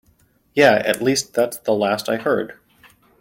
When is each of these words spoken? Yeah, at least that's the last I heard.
Yeah, 0.55 0.81
at 0.83 1.03
least 1.03 1.35
that's 1.35 1.57
the 1.59 1.73
last 1.75 2.09
I 2.09 2.15
heard. 2.17 2.57